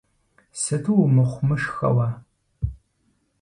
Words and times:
Сыту 0.61 0.93
умыхъумышхэ 1.03 1.89
уэ. 1.95 2.09